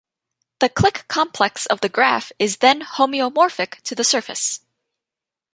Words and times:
The 0.61 0.69
clique 0.69 1.07
complex 1.09 1.67
of 1.67 1.81
the 1.81 1.87
graph 1.87 2.31
is 2.39 2.57
then 2.57 2.81
homeomorphic 2.81 3.81
to 3.81 3.93
the 3.93 4.03
surface. 4.03 4.61